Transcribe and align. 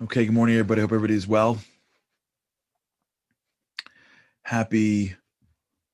Okay, 0.00 0.26
good 0.26 0.34
morning, 0.34 0.54
everybody. 0.54 0.80
Hope 0.80 0.92
everybody's 0.92 1.26
well. 1.26 1.58
Happy 4.42 5.16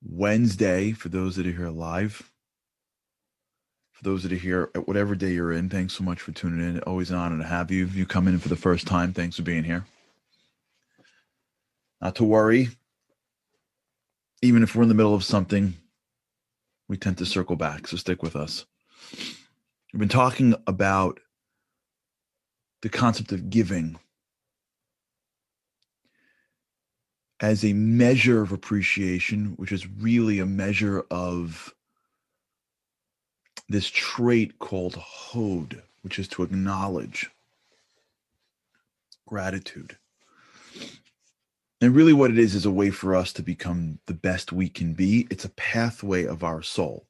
Wednesday 0.03 0.93
for 0.93 1.09
those 1.09 1.37
that 1.37 1.47
are 1.47 1.53
here 1.53 1.71
live. 1.71 2.31
For 3.93 4.05
those 4.05 4.23
that 4.23 4.33
are 4.33 4.37
here 4.37 4.71
at 4.75 4.87
whatever 4.87 5.15
day 5.15 5.33
you're 5.33 5.55
in, 5.55 5.71
thanks 5.71 5.95
so 5.95 6.05
much 6.05 6.21
for 6.21 6.33
tuning 6.33 6.61
in. 6.61 6.81
Always 6.81 7.11
an 7.11 7.17
honor 7.17 7.39
to 7.39 7.49
have 7.49 7.71
you. 7.71 7.87
If 7.87 7.95
you 7.95 8.05
come 8.05 8.29
in 8.29 8.39
for 8.39 8.51
the 8.51 8.57
first 8.57 8.87
time, 8.87 9.15
thanks 9.15 9.37
for 9.37 9.43
being 9.43 9.65
here. 9.65 9.87
Not 12.03 12.17
to 12.17 12.25
worry. 12.25 12.69
Even 14.43 14.63
if 14.63 14.77
we're 14.77 14.83
in 14.83 14.91
the 14.91 14.95
middle 14.95 15.15
of 15.15 15.25
something, 15.25 15.73
we 16.89 16.99
tend 16.99 17.17
to 17.19 17.27
circle 17.27 17.57
back. 17.57 17.87
So 17.87 17.97
stick 17.97 18.23
with 18.23 18.37
us. 18.37 18.67
We've 19.95 20.01
been 20.01 20.11
talking 20.11 20.55
about 20.67 21.21
the 22.85 22.91
concept 22.91 23.33
of 23.33 23.49
giving 23.49 23.97
as 27.41 27.65
a 27.65 27.73
measure 27.73 28.43
of 28.43 28.53
appreciation, 28.53 29.55
which 29.57 29.73
is 29.73 29.89
really 29.89 30.39
a 30.39 30.45
measure 30.45 31.03
of 31.11 31.75
this 33.71 33.87
trait 33.87 34.59
called 34.59 34.97
hod, 34.97 35.83
which 36.03 36.19
is 36.19 36.29
to 36.29 36.43
acknowledge 36.43 37.31
gratitude. 39.27 39.97
And 41.81 41.95
really, 41.97 42.13
what 42.13 42.33
it 42.33 42.39
is 42.39 42.55
is 42.55 42.67
a 42.67 42.71
way 42.71 42.91
for 42.91 43.17
us 43.17 43.33
to 43.33 43.43
become 43.43 43.99
the 44.05 44.13
best 44.13 44.53
we 44.53 44.69
can 44.69 44.93
be. 44.93 45.27
It's 45.31 45.47
a 45.47 45.57
pathway 45.57 46.27
of 46.27 46.45
our 46.45 46.61
soul. 46.61 47.07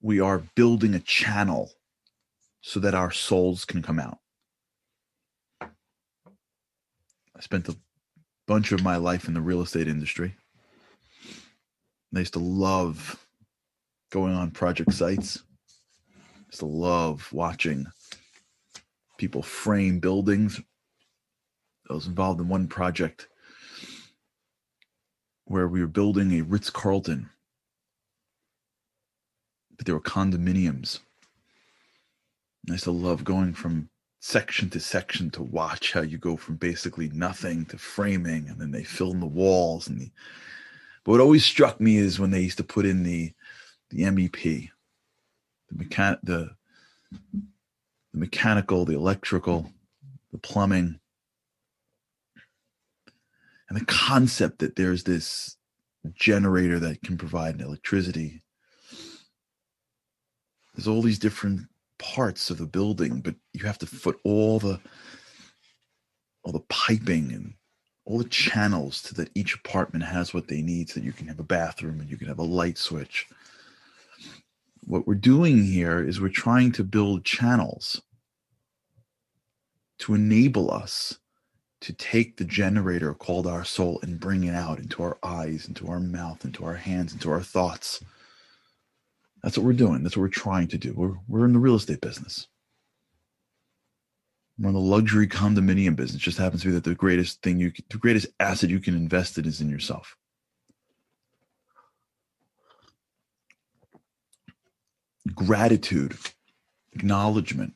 We 0.00 0.18
are 0.18 0.42
building 0.56 0.92
a 0.92 0.98
channel 0.98 1.70
so 2.62 2.80
that 2.80 2.94
our 2.94 3.10
souls 3.10 3.64
can 3.64 3.82
come 3.82 3.98
out. 3.98 4.18
I 5.60 7.40
spent 7.40 7.68
a 7.68 7.76
bunch 8.46 8.72
of 8.72 8.82
my 8.82 8.96
life 8.96 9.26
in 9.26 9.34
the 9.34 9.40
real 9.40 9.62
estate 9.62 9.88
industry. 9.88 10.34
I 12.14 12.20
used 12.20 12.34
to 12.34 12.38
love 12.38 13.18
going 14.10 14.34
on 14.34 14.52
project 14.52 14.92
sites. 14.92 15.42
I 16.14 16.46
used 16.46 16.60
to 16.60 16.66
love 16.66 17.28
watching 17.32 17.86
people 19.18 19.42
frame 19.42 19.98
buildings. 19.98 20.60
I 21.90 21.94
was 21.94 22.06
involved 22.06 22.40
in 22.40 22.48
one 22.48 22.68
project 22.68 23.28
where 25.46 25.66
we 25.66 25.80
were 25.80 25.88
building 25.88 26.32
a 26.32 26.42
Ritz 26.42 26.70
Carlton, 26.70 27.28
but 29.76 29.84
there 29.84 29.94
were 29.94 30.00
condominiums 30.00 31.00
I 32.68 32.72
used 32.72 32.84
to 32.84 32.92
love 32.92 33.24
going 33.24 33.54
from 33.54 33.88
section 34.20 34.70
to 34.70 34.78
section 34.78 35.30
to 35.30 35.42
watch 35.42 35.92
how 35.92 36.00
you 36.00 36.16
go 36.16 36.36
from 36.36 36.54
basically 36.56 37.08
nothing 37.08 37.64
to 37.66 37.76
framing 37.76 38.48
and 38.48 38.60
then 38.60 38.70
they 38.70 38.84
fill 38.84 39.10
in 39.10 39.18
the 39.18 39.26
walls 39.26 39.88
and 39.88 40.00
the 40.00 40.10
but 41.04 41.12
what 41.12 41.20
always 41.20 41.44
struck 41.44 41.80
me 41.80 41.96
is 41.96 42.20
when 42.20 42.30
they 42.30 42.42
used 42.42 42.58
to 42.58 42.64
put 42.64 42.86
in 42.86 43.02
the 43.02 43.32
the 43.90 44.02
MEP, 44.02 44.70
the 45.70 45.84
mechan 45.84 46.18
the 46.22 46.50
the 48.12 48.18
mechanical, 48.18 48.84
the 48.84 48.94
electrical, 48.94 49.70
the 50.32 50.38
plumbing, 50.38 51.00
and 53.68 53.80
the 53.80 53.84
concept 53.86 54.58
that 54.58 54.76
there's 54.76 55.04
this 55.04 55.56
generator 56.14 56.78
that 56.78 57.02
can 57.02 57.16
provide 57.16 57.60
electricity. 57.60 58.42
There's 60.74 60.88
all 60.88 61.02
these 61.02 61.18
different 61.18 61.62
parts 62.02 62.50
of 62.50 62.58
the 62.58 62.66
building, 62.66 63.20
but 63.20 63.36
you 63.52 63.64
have 63.64 63.78
to 63.78 63.86
put 63.86 64.18
all 64.24 64.58
the 64.58 64.80
all 66.42 66.52
the 66.52 66.64
piping 66.68 67.32
and 67.32 67.54
all 68.04 68.18
the 68.18 68.24
channels 68.24 68.96
so 68.96 69.14
that 69.14 69.30
each 69.36 69.54
apartment 69.54 70.04
has 70.04 70.34
what 70.34 70.48
they 70.48 70.60
need 70.60 70.90
so 70.90 70.98
that 70.98 71.06
you 71.06 71.12
can 71.12 71.28
have 71.28 71.38
a 71.38 71.44
bathroom 71.44 72.00
and 72.00 72.10
you 72.10 72.16
can 72.16 72.26
have 72.26 72.40
a 72.40 72.42
light 72.42 72.76
switch. 72.76 73.28
What 74.84 75.06
we're 75.06 75.14
doing 75.14 75.64
here 75.64 76.02
is 76.02 76.20
we're 76.20 76.28
trying 76.28 76.72
to 76.72 76.82
build 76.82 77.24
channels 77.24 78.02
to 80.00 80.14
enable 80.14 80.72
us 80.72 81.16
to 81.82 81.92
take 81.92 82.36
the 82.36 82.44
generator 82.44 83.14
called 83.14 83.46
our 83.46 83.64
soul 83.64 84.00
and 84.02 84.18
bring 84.18 84.42
it 84.42 84.54
out 84.54 84.80
into 84.80 85.04
our 85.04 85.18
eyes, 85.22 85.68
into 85.68 85.86
our 85.86 86.00
mouth, 86.00 86.44
into 86.44 86.64
our 86.64 86.74
hands, 86.74 87.12
into 87.12 87.30
our 87.30 87.40
thoughts 87.40 88.02
that's 89.42 89.58
what 89.58 89.64
we're 89.64 89.72
doing. 89.72 90.02
That's 90.02 90.16
what 90.16 90.22
we're 90.22 90.28
trying 90.28 90.68
to 90.68 90.78
do. 90.78 90.94
We're 90.94 91.14
we're 91.28 91.44
in 91.44 91.52
the 91.52 91.58
real 91.58 91.74
estate 91.74 92.00
business. 92.00 92.46
We're 94.58 94.68
in 94.68 94.74
the 94.74 94.80
luxury 94.80 95.26
condominium 95.26 95.96
business. 95.96 96.22
It 96.22 96.24
just 96.24 96.38
happens 96.38 96.62
to 96.62 96.68
be 96.68 96.74
that 96.74 96.84
the 96.84 96.94
greatest 96.94 97.42
thing 97.42 97.58
you 97.58 97.72
the 97.90 97.98
greatest 97.98 98.28
asset 98.38 98.70
you 98.70 98.80
can 98.80 98.94
invest 98.94 99.38
in 99.38 99.46
is 99.46 99.60
in 99.60 99.68
yourself. 99.68 100.16
Gratitude, 105.34 106.16
acknowledgement 106.92 107.74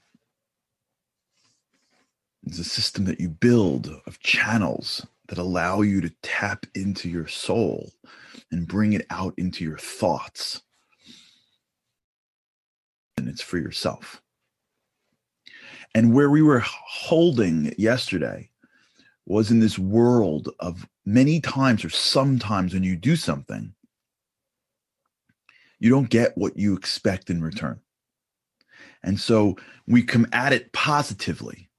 is 2.44 2.58
a 2.58 2.64
system 2.64 3.04
that 3.06 3.20
you 3.20 3.28
build 3.28 3.90
of 4.06 4.20
channels 4.20 5.04
that 5.28 5.38
allow 5.38 5.80
you 5.80 6.00
to 6.00 6.12
tap 6.22 6.66
into 6.74 7.08
your 7.08 7.26
soul 7.26 7.90
and 8.52 8.68
bring 8.68 8.92
it 8.92 9.06
out 9.10 9.34
into 9.36 9.64
your 9.64 9.78
thoughts 9.78 10.62
and 13.16 13.28
it's 13.28 13.42
for 13.42 13.58
yourself. 13.58 14.22
And 15.94 16.12
where 16.12 16.30
we 16.30 16.42
were 16.42 16.62
holding 16.64 17.74
yesterday 17.78 18.50
was 19.26 19.50
in 19.50 19.60
this 19.60 19.78
world 19.78 20.50
of 20.60 20.86
many 21.04 21.40
times 21.40 21.84
or 21.84 21.90
sometimes 21.90 22.74
when 22.74 22.82
you 22.82 22.96
do 22.96 23.16
something, 23.16 23.74
you 25.78 25.90
don't 25.90 26.10
get 26.10 26.36
what 26.36 26.56
you 26.56 26.76
expect 26.76 27.30
in 27.30 27.42
return. 27.42 27.80
And 29.02 29.18
so 29.18 29.56
we 29.86 30.02
come 30.02 30.26
at 30.32 30.52
it 30.52 30.72
positively. 30.72 31.70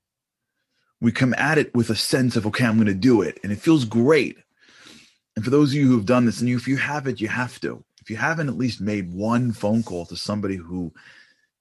We 1.00 1.12
come 1.12 1.36
at 1.38 1.58
it 1.58 1.74
with 1.76 1.90
a 1.90 1.96
sense 1.96 2.36
of, 2.36 2.48
okay, 2.48 2.66
I'm 2.66 2.76
going 2.76 2.88
to 2.88 2.94
do 2.94 3.22
it. 3.22 3.40
And 3.44 3.52
it 3.52 3.60
feels 3.60 3.86
great. 3.86 4.38
And 5.36 5.46
for 5.46 5.52
those 5.52 5.70
of 5.70 5.76
you 5.76 5.88
who 5.88 5.96
have 5.96 6.06
done 6.06 6.26
this, 6.26 6.42
and 6.42 6.50
if 6.50 6.68
you 6.68 6.78
haven't, 6.78 7.22
you 7.22 7.28
have 7.28 7.60
to. 7.62 7.84
If 8.02 8.10
you 8.10 8.16
haven't 8.16 8.50
at 8.50 8.58
least 8.58 8.82
made 8.82 9.14
one 9.14 9.52
phone 9.52 9.84
call 9.84 10.06
to 10.08 10.16
somebody 10.16 10.56
who 10.56 10.94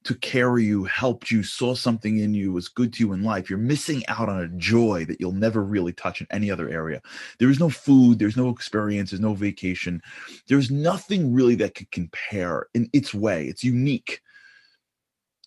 took 0.06 0.20
care 0.20 0.56
of 0.56 0.62
you, 0.62 0.84
helped 0.84 1.30
you, 1.30 1.42
saw 1.42 1.74
something 1.74 2.18
in 2.20 2.32
you, 2.32 2.52
was 2.52 2.68
good 2.68 2.92
to 2.92 3.00
you 3.00 3.12
in 3.12 3.24
life, 3.24 3.50
you're 3.50 3.58
missing 3.58 4.06
out 4.06 4.28
on 4.28 4.40
a 4.40 4.48
joy 4.56 5.04
that 5.04 5.20
you'll 5.20 5.32
never 5.32 5.62
really 5.62 5.92
touch 5.92 6.20
in 6.20 6.26
any 6.30 6.50
other 6.50 6.68
area. 6.68 7.02
There 7.38 7.50
is 7.50 7.58
no 7.58 7.68
food, 7.68 8.18
there's 8.18 8.36
no 8.36 8.48
experience, 8.48 9.10
there's 9.10 9.20
no 9.20 9.34
vacation. 9.34 10.00
There's 10.48 10.70
nothing 10.70 11.34
really 11.34 11.56
that 11.56 11.74
could 11.74 11.90
compare 11.90 12.68
in 12.74 12.88
its 12.92 13.12
way. 13.12 13.46
It's 13.46 13.64
unique 13.64 14.22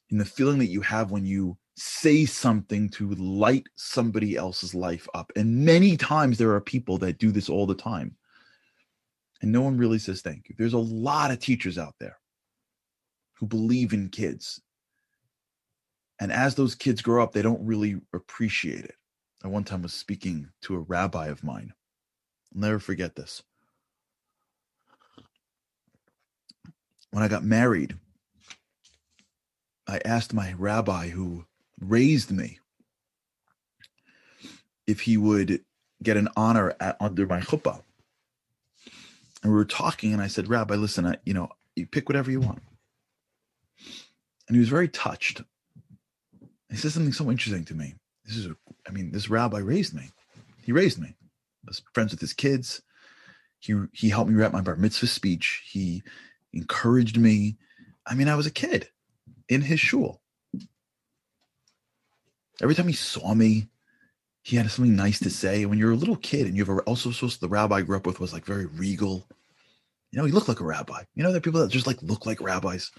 in 0.09 0.18
the 0.18 0.25
feeling 0.25 0.59
that 0.59 0.68
you 0.68 0.81
have 0.81 1.09
when 1.09 1.25
you 1.25 1.58
say 1.75 2.25
something 2.25 2.90
to 2.90 3.12
light 3.16 3.68
somebody 3.75 4.36
else's 4.36 4.75
life 4.75 5.08
up. 5.14 5.31
And 5.38 5.66
many 5.66 5.96
times 5.96 6.38
there 6.38 6.52
are 6.52 6.62
people 6.62 6.98
that 6.98 7.18
do 7.18 7.31
this 7.31 7.48
all 7.48 7.66
the 7.66 7.75
time. 7.75 8.16
And 9.42 9.53
no 9.53 9.62
one 9.62 9.78
really 9.78 10.00
says 10.00 10.22
thank 10.22 10.50
you. 10.50 10.56
There's 10.58 10.74
a 10.74 10.78
lot 10.78 11.31
of 11.31 11.40
teachers 11.40 11.78
out 11.78 11.96
there 11.98 12.19
who 13.40 13.46
believe 13.46 13.94
in 13.94 14.10
kids. 14.10 14.62
And 16.20 16.32
as 16.32 16.56
those 16.56 16.76
kids 16.76 17.02
grow 17.02 17.24
up, 17.24 17.32
they 17.32 17.42
don't 17.42 17.66
really 17.66 18.02
appreciate 18.14 18.84
it. 18.84 18.96
I 19.44 19.48
one 19.48 19.64
time 19.64 19.82
was 19.82 19.94
speaking 19.94 20.50
to 20.64 20.76
a 20.76 20.80
rabbi 20.80 21.28
of 21.28 21.44
mine. 21.44 21.74
I'll 22.54 22.62
never 22.62 22.80
forget 22.80 23.16
this. 23.16 23.42
When 27.12 27.24
I 27.24 27.30
got 27.30 27.44
married, 27.44 27.96
I 29.88 30.02
asked 30.04 30.34
my 30.34 30.54
rabbi 30.58 31.08
who 31.08 31.46
raised 31.80 32.31
me 32.31 32.60
if 34.86 35.02
he 35.02 35.16
would 35.16 35.63
get 36.04 36.18
an 36.18 36.28
honor 36.36 36.75
at, 36.81 36.98
under 37.00 37.25
my 37.25 37.40
chuppah. 37.40 37.81
And 39.42 39.52
we 39.54 39.58
were 39.58 39.66
talking, 39.66 40.12
and 40.12 40.22
I 40.22 40.28
said, 40.28 40.50
Rabbi, 40.50 40.75
listen, 40.75 41.06
I, 41.06 41.16
you 41.24 41.34
know, 41.34 41.50
you 41.75 41.88
pick 41.88 42.10
whatever 42.10 42.30
you 42.30 42.42
want 42.42 42.62
and 44.50 44.56
he 44.56 44.60
was 44.60 44.69
very 44.69 44.90
touched. 44.90 45.44
He 46.69 46.75
said 46.75 46.92
something 46.92 47.13
so 47.13 47.30
interesting 47.31 47.63
to 47.66 47.75
me. 47.75 47.94
This 48.25 48.36
is, 48.36 48.48
a, 48.48 48.56
I 48.88 48.92
mean, 48.92 49.12
this 49.12 49.30
rabbi 49.30 49.60
raised 49.60 49.94
me. 49.94 50.10
He 50.62 50.72
raised 50.72 51.00
me. 51.00 51.10
I 51.10 51.68
was 51.68 51.81
friends 51.94 52.12
with 52.12 52.19
his 52.19 52.34
kids. 52.34 52.81
He 53.60 53.75
he 53.92 54.10
helped 54.10 54.30
me 54.30 54.40
write 54.40 54.54
my 54.54 54.62
bar 54.62 54.75
mitzvah 54.75 55.07
speech. 55.07 55.63
He 55.66 56.01
encouraged 56.54 57.18
me. 57.18 57.57
I 58.06 58.16
mean, 58.16 58.28
I 58.28 58.36
was 58.36 58.46
a 58.46 58.51
kid 58.51 58.90
in 59.50 59.62
his 59.62 59.80
shul. 59.80 60.22
Every 62.62 62.75
time 62.75 62.88
he 62.88 62.94
saw 62.94 63.34
me, 63.34 63.68
he 64.42 64.56
had 64.56 64.69
something 64.72 64.96
nice 64.96 65.19
to 65.19 65.30
say. 65.30 65.66
When 65.66 65.78
you're 65.78 65.92
a 65.92 65.96
little 65.96 66.16
kid 66.16 66.48
and 66.48 66.56
you 66.56 66.66
have 66.66 66.75
a, 66.75 66.81
also 66.81 67.12
supposed 67.12 67.42
the 67.42 67.50
rabbi 67.50 67.78
I 67.78 67.81
grew 67.81 67.98
up 67.98 68.06
with 68.07 68.19
was 68.19 68.34
like 68.34 68.46
very 68.46 68.66
regal. 68.66 69.28
You 70.12 70.20
know, 70.20 70.26
he 70.26 70.32
looked 70.32 70.48
like 70.48 70.60
a 70.60 70.66
rabbi. 70.66 71.04
You 71.16 71.24
know, 71.24 71.30
there 71.30 71.38
are 71.38 71.42
people 71.42 71.62
that 71.62 71.70
just 71.70 71.88
like 71.88 72.02
look 72.02 72.26
like 72.26 72.42
rabbis. 72.42 72.92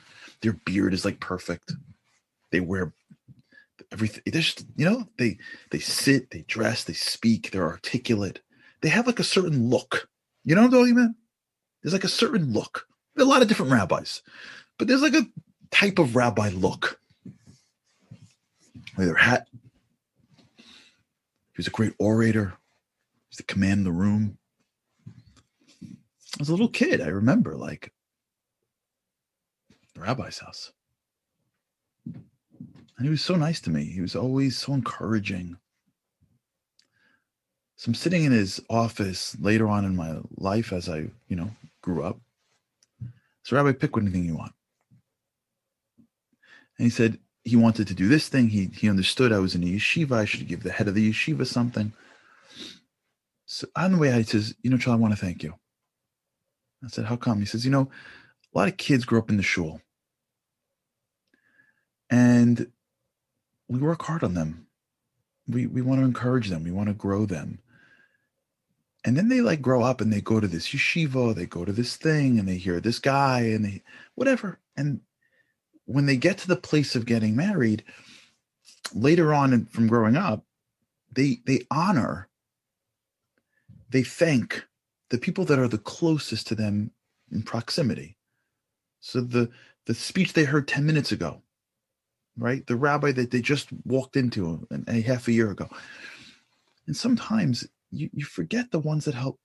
Their 0.42 0.52
beard 0.52 0.94
is 0.94 1.04
like 1.04 1.20
perfect. 1.20 1.72
They 2.52 2.60
wear 2.60 2.94
everything. 3.92 4.22
They 4.24 4.32
just, 4.32 4.64
you 4.76 4.88
know, 4.88 5.08
they 5.18 5.38
they 5.70 5.80
sit, 5.80 6.30
they 6.30 6.42
dress, 6.42 6.84
they 6.84 6.92
speak, 6.92 7.50
they're 7.50 7.64
articulate. 7.66 8.40
They 8.80 8.88
have 8.88 9.06
like 9.06 9.18
a 9.18 9.24
certain 9.24 9.68
look. 9.68 10.08
You 10.44 10.54
know 10.54 10.62
what 10.62 10.68
I'm 10.68 10.72
talking 10.72 10.92
about? 10.92 11.10
There's 11.82 11.92
like 11.92 12.04
a 12.04 12.08
certain 12.08 12.52
look. 12.52 12.86
There 13.14 13.24
are 13.24 13.28
a 13.28 13.30
lot 13.30 13.42
of 13.42 13.48
different 13.48 13.72
rabbis, 13.72 14.22
but 14.78 14.86
there's 14.86 15.02
like 15.02 15.14
a 15.14 15.26
type 15.70 15.98
of 15.98 16.16
rabbi 16.16 16.50
look. 16.50 17.00
With 18.96 19.06
their 19.06 19.14
hat. 19.14 19.46
He 20.56 20.64
was 21.56 21.66
a 21.66 21.70
great 21.70 21.94
orator. 21.98 22.54
He 23.12 23.32
used 23.32 23.38
to 23.38 23.44
command 23.44 23.86
the 23.86 23.92
room. 23.92 24.38
As 26.38 26.48
a 26.48 26.52
little 26.52 26.68
kid, 26.68 27.00
I 27.00 27.08
remember 27.08 27.56
like 27.56 27.92
the 29.94 30.00
rabbi's 30.00 30.38
house. 30.38 30.72
And 32.04 33.06
he 33.06 33.08
was 33.08 33.22
so 33.22 33.34
nice 33.34 33.60
to 33.62 33.70
me. 33.70 33.84
He 33.84 34.00
was 34.00 34.14
always 34.14 34.58
so 34.58 34.74
encouraging. 34.74 35.56
So 37.76 37.88
I'm 37.88 37.94
sitting 37.94 38.24
in 38.24 38.32
his 38.32 38.60
office 38.68 39.36
later 39.40 39.66
on 39.66 39.86
in 39.86 39.96
my 39.96 40.18
life 40.36 40.72
as 40.72 40.88
I, 40.88 41.08
you 41.28 41.36
know, 41.36 41.50
grew 41.80 42.04
up. 42.04 42.20
So, 43.42 43.56
Rabbi, 43.56 43.72
pick 43.72 43.96
anything 43.96 44.26
you 44.26 44.36
want. 44.36 44.52
And 46.78 46.84
he 46.84 46.90
said 46.90 47.18
he 47.42 47.56
wanted 47.56 47.88
to 47.88 47.94
do 47.94 48.06
this 48.06 48.28
thing. 48.28 48.48
He 48.48 48.66
he 48.66 48.88
understood 48.88 49.32
I 49.32 49.38
was 49.38 49.54
in 49.54 49.62
a 49.62 49.66
yeshiva. 49.66 50.12
I 50.12 50.24
should 50.26 50.46
give 50.46 50.62
the 50.62 50.72
head 50.72 50.88
of 50.88 50.94
the 50.94 51.10
yeshiva 51.10 51.46
something. 51.46 51.92
So 53.46 53.66
on 53.74 53.92
the 53.92 53.98
way 53.98 54.12
he 54.12 54.22
says, 54.24 54.54
you 54.62 54.70
know, 54.70 54.76
Charlie, 54.76 54.98
I 54.98 55.00
want 55.00 55.14
to 55.14 55.20
thank 55.20 55.42
you. 55.42 55.54
I 56.84 56.88
said, 56.88 57.06
how 57.06 57.16
come? 57.16 57.40
He 57.40 57.46
says, 57.46 57.64
you 57.64 57.70
know, 57.70 57.90
a 58.54 58.58
lot 58.58 58.68
of 58.68 58.76
kids 58.76 59.04
grow 59.04 59.18
up 59.18 59.30
in 59.30 59.36
the 59.36 59.42
shul. 59.42 59.80
And 62.08 62.70
we 63.68 63.78
work 63.78 64.02
hard 64.02 64.24
on 64.24 64.34
them. 64.34 64.66
We 65.46 65.66
we 65.66 65.80
want 65.82 66.00
to 66.00 66.04
encourage 66.04 66.48
them. 66.48 66.64
We 66.64 66.72
want 66.72 66.88
to 66.88 66.94
grow 66.94 67.26
them. 67.26 67.60
And 69.04 69.16
then 69.16 69.28
they 69.28 69.40
like 69.40 69.62
grow 69.62 69.82
up 69.82 70.00
and 70.00 70.12
they 70.12 70.20
go 70.20 70.40
to 70.40 70.48
this 70.48 70.68
yeshiva, 70.68 71.34
they 71.34 71.46
go 71.46 71.64
to 71.64 71.72
this 71.72 71.96
thing 71.96 72.38
and 72.38 72.48
they 72.48 72.56
hear 72.56 72.80
this 72.80 72.98
guy 72.98 73.42
and 73.42 73.64
they 73.64 73.82
whatever. 74.14 74.58
And 74.76 75.00
when 75.86 76.06
they 76.06 76.16
get 76.16 76.38
to 76.38 76.48
the 76.48 76.56
place 76.56 76.94
of 76.96 77.06
getting 77.06 77.36
married, 77.36 77.84
later 78.94 79.32
on 79.32 79.66
from 79.66 79.86
growing 79.86 80.16
up, 80.16 80.44
they 81.12 81.40
they 81.46 81.66
honor, 81.70 82.28
they 83.88 84.02
thank 84.02 84.66
the 85.10 85.18
people 85.18 85.44
that 85.44 85.58
are 85.58 85.68
the 85.68 85.78
closest 85.78 86.46
to 86.48 86.54
them 86.54 86.90
in 87.30 87.42
proximity. 87.42 88.16
So 89.00 89.20
the 89.20 89.50
the 89.86 89.94
speech 89.94 90.32
they 90.32 90.44
heard 90.44 90.68
10 90.68 90.84
minutes 90.86 91.10
ago, 91.10 91.42
right? 92.36 92.66
The 92.66 92.76
rabbi 92.76 93.12
that 93.12 93.30
they 93.30 93.40
just 93.40 93.68
walked 93.84 94.16
into 94.16 94.66
a, 94.70 94.78
a 94.88 95.00
half 95.00 95.26
a 95.26 95.32
year 95.32 95.50
ago. 95.50 95.68
And 96.86 96.96
sometimes 96.96 97.66
you, 97.90 98.10
you 98.12 98.24
forget 98.24 98.70
the 98.70 98.78
ones 98.78 99.06
that 99.06 99.14
help 99.14 99.40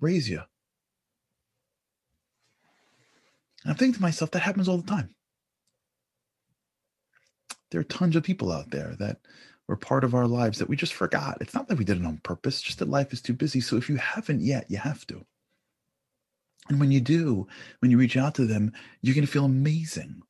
raise 0.00 0.28
you. 0.28 0.40
And 3.62 3.70
I'm 3.70 3.76
thinking 3.76 3.94
to 3.94 4.02
myself, 4.02 4.30
that 4.32 4.40
happens 4.40 4.68
all 4.68 4.78
the 4.78 4.90
time. 4.90 5.14
There 7.70 7.80
are 7.80 7.84
tons 7.84 8.16
of 8.16 8.22
people 8.22 8.50
out 8.50 8.70
there 8.70 8.94
that 8.98 9.18
were 9.68 9.76
part 9.76 10.04
of 10.04 10.14
our 10.14 10.26
lives 10.26 10.58
that 10.58 10.68
we 10.68 10.76
just 10.76 10.92
forgot. 10.92 11.38
It's 11.40 11.54
not 11.54 11.68
that 11.68 11.78
we 11.78 11.84
did 11.84 11.98
it 11.98 12.06
on 12.06 12.18
purpose, 12.18 12.60
just 12.60 12.78
that 12.80 12.88
life 12.88 13.12
is 13.12 13.22
too 13.22 13.32
busy. 13.32 13.60
So 13.60 13.76
if 13.76 13.88
you 13.88 13.96
haven't 13.96 14.40
yet, 14.40 14.70
you 14.70 14.76
have 14.76 15.06
to. 15.06 15.24
And 16.68 16.80
when 16.80 16.90
you 16.90 17.00
do, 17.00 17.46
when 17.80 17.90
you 17.90 17.98
reach 17.98 18.16
out 18.16 18.34
to 18.36 18.46
them, 18.46 18.72
you're 19.02 19.14
going 19.14 19.26
to 19.26 19.32
feel 19.32 19.44
amazing. 19.44 20.22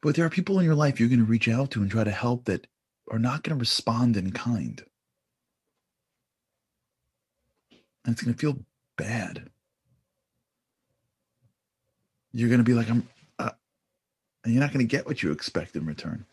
But 0.00 0.14
there 0.14 0.24
are 0.24 0.30
people 0.30 0.58
in 0.58 0.64
your 0.64 0.74
life 0.74 1.00
you're 1.00 1.08
going 1.08 1.18
to 1.18 1.24
reach 1.24 1.48
out 1.48 1.72
to 1.72 1.82
and 1.82 1.90
try 1.90 2.04
to 2.04 2.10
help 2.10 2.44
that 2.44 2.66
are 3.10 3.18
not 3.18 3.42
going 3.42 3.56
to 3.56 3.60
respond 3.60 4.16
in 4.16 4.32
kind. 4.32 4.82
And 8.04 8.12
it's 8.12 8.22
going 8.22 8.34
to 8.34 8.40
feel 8.40 8.58
bad. 8.96 9.50
You're 12.32 12.48
going 12.48 12.58
to 12.58 12.64
be 12.64 12.74
like, 12.74 12.90
I'm, 12.90 13.08
and 14.44 14.52
you're 14.52 14.62
not 14.62 14.72
going 14.72 14.86
to 14.86 14.96
get 14.96 15.06
what 15.06 15.22
you 15.22 15.32
expect 15.32 15.76
in 15.76 15.86
return. 15.86 16.24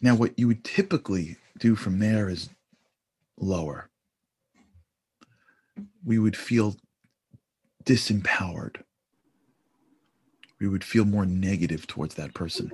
Now, 0.00 0.14
what 0.14 0.38
you 0.38 0.48
would 0.48 0.64
typically 0.64 1.36
do 1.58 1.76
from 1.76 1.98
there 1.98 2.28
is 2.28 2.50
lower. 3.38 3.88
We 6.04 6.18
would 6.18 6.36
feel 6.36 6.76
disempowered 7.84 8.82
we 10.64 10.70
would 10.70 10.82
feel 10.82 11.04
more 11.04 11.26
negative 11.26 11.86
towards 11.86 12.14
that 12.14 12.32
person. 12.32 12.72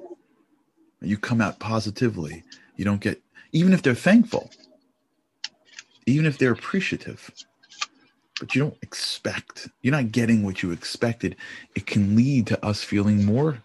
You 1.00 1.16
come 1.16 1.40
out 1.40 1.58
positively. 1.58 2.44
You 2.76 2.84
don't 2.84 3.00
get, 3.00 3.20
even 3.50 3.72
if 3.72 3.82
they're 3.82 3.96
thankful, 3.96 4.50
even 6.06 6.24
if 6.24 6.38
they're 6.38 6.52
appreciative, 6.52 7.30
but 8.40 8.54
you 8.54 8.62
don't 8.62 8.78
expect, 8.82 9.68
you're 9.82 9.92
not 9.92 10.10
getting 10.10 10.42
what 10.42 10.62
you 10.62 10.72
expected. 10.72 11.36
It 11.76 11.86
can 11.86 12.16
lead 12.16 12.48
to 12.48 12.64
us 12.64 12.82
feeling 12.82 13.24
more, 13.24 13.62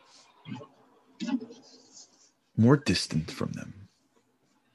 more 2.57 2.77
distant 2.77 3.31
from 3.31 3.53
them 3.53 3.73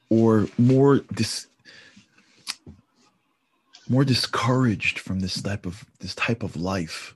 or 0.09 0.49
more 0.59 1.01
dis, 1.15 1.47
more 3.89 4.05
discouraged 4.05 4.99
from 4.99 5.21
this 5.21 5.41
type 5.41 5.67
of 5.67 5.85
this 6.01 6.15
type 6.15 6.43
of 6.43 6.57
life 6.57 7.15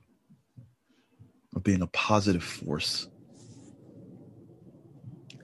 of 1.57 1.65
being 1.65 1.83
a 1.83 1.87
positive 1.89 2.45
force. 2.45 3.09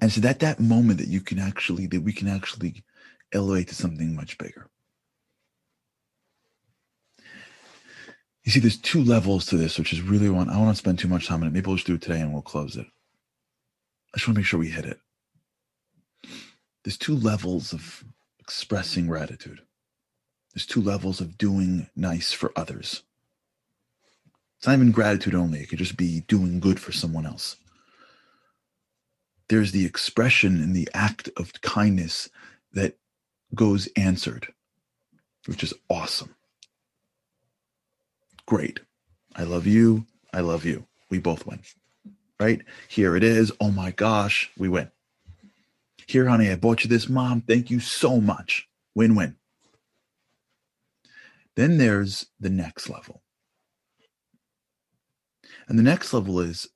And 0.03 0.13
so 0.13 0.21
that 0.21 0.41
that 0.41 0.61
moment 0.61 0.99
that 0.99 1.09
you 1.09 1.21
can 1.21 1.39
actually 1.39 1.87
that 1.89 2.03
we 2.03 2.13
can 2.13 2.29
actually 2.29 2.85
elevate 3.33 3.69
to 3.69 3.75
something 3.75 4.15
much 4.15 4.39
bigger. 4.39 4.69
You 8.45 8.53
see, 8.53 8.61
there's 8.61 8.79
two 8.79 9.05
levels 9.05 9.47
to 9.47 9.57
this, 9.57 9.79
which 9.79 9.93
is 9.93 10.01
really 10.01 10.31
one. 10.31 10.49
I 10.49 10.59
want 10.59 10.71
to 10.71 10.79
spend 10.79 10.99
too 10.99 11.09
much 11.09 11.27
time 11.27 11.43
on 11.43 11.49
it. 11.49 11.53
Maybe 11.53 11.67
we'll 11.67 11.77
just 11.77 11.87
do 11.87 11.95
it 11.95 12.03
today 12.03 12.21
and 12.21 12.33
we'll 12.33 12.43
close 12.43 12.77
it. 12.77 12.87
I 14.15 14.19
just 14.19 14.27
want 14.27 14.37
to 14.37 14.41
make 14.41 14.47
sure 14.47 14.59
we 14.59 14.71
hit 14.71 14.87
it. 14.87 14.99
There's 16.83 16.97
two 16.97 17.17
levels 17.17 17.73
of 17.73 18.03
expressing 18.39 19.06
gratitude. 19.06 19.61
There's 20.55 20.67
two 20.67 20.81
levels 20.81 21.20
of 21.20 21.39
doing 21.39 21.89
nice 21.94 22.32
for 22.32 22.53
others. 22.56 23.03
It's 24.59 24.67
not 24.67 24.75
even 24.75 24.91
gratitude 24.91 25.35
only, 25.35 25.61
it 25.61 25.69
could 25.69 25.79
just 25.79 25.97
be 25.97 26.20
doing 26.20 26.61
good 26.61 26.81
for 26.81 26.93
someone 26.93 27.25
else. 27.25 27.56
There's 29.49 29.73
the 29.73 29.87
expression 29.87 30.63
and 30.63 30.75
the 30.77 30.89
act 30.93 31.31
of 31.37 31.53
kindness 31.63 32.29
that 32.73 32.99
goes 33.55 33.89
answered, 33.97 34.53
which 35.47 35.63
is 35.63 35.73
awesome. 35.89 36.35
Great. 38.47 38.81
I 39.37 39.44
love 39.44 39.67
you. 39.67 40.06
I 40.32 40.41
love 40.41 40.65
you. 40.65 40.87
We 41.11 41.19
both 41.19 41.47
win. 41.47 41.61
Right? 42.39 42.63
Here 42.89 43.17
it 43.17 43.25
is. 43.25 43.53
Oh 43.61 43.70
my 43.70 43.91
gosh, 43.91 44.51
we 44.56 44.69
win. 44.69 44.91
Here, 46.06 46.29
honey, 46.29 46.51
I 46.51 46.56
bought 46.56 46.82
you 46.82 46.91
this, 46.91 47.09
mom. 47.09 47.43
Thank 47.43 47.70
you 47.70 47.79
so 47.79 48.20
much. 48.20 48.69
Win 48.94 49.15
win. 49.15 49.37
Then 51.56 51.79
there's 51.79 52.27
the 52.39 52.51
next 52.51 52.89
level. 52.89 53.23
And 55.69 55.79
the 55.79 55.85
next 55.85 56.13
level 56.13 56.41
is 56.41 56.69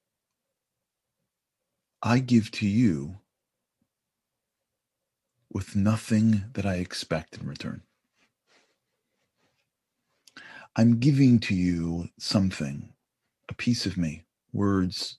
I 2.02 2.18
give 2.18 2.50
to 2.52 2.68
you 2.68 3.16
with 5.50 5.74
nothing 5.74 6.44
that 6.52 6.66
I 6.66 6.74
expect 6.74 7.38
in 7.38 7.46
return. 7.46 7.82
I'm 10.76 10.98
giving 10.98 11.38
to 11.40 11.54
you 11.54 12.08
something, 12.18 12.92
a 13.48 13.54
piece 13.54 13.86
of 13.86 13.96
me, 13.96 14.24
words, 14.52 15.18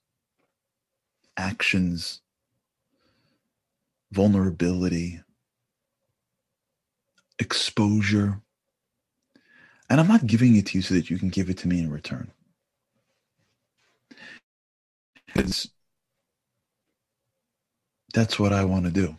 actions, 1.38 2.22
vulnerability, 4.12 5.22
exposure. 7.40 8.42
And 9.90 10.00
I'm 10.00 10.08
not 10.08 10.28
giving 10.28 10.56
it 10.56 10.68
to 10.68 10.78
you 10.78 10.82
so 10.82 10.94
that 10.96 11.10
you 11.10 11.18
can 11.20 11.30
give 11.30 11.50
it 11.50 11.58
to 11.60 11.68
me 11.68 11.80
in 11.80 11.92
return. 11.92 12.32
Because 15.28 15.70
that's 18.14 18.40
what 18.40 18.54
I 18.54 18.66
want 18.66 18.86
to 18.86 18.92
do. 18.92 19.18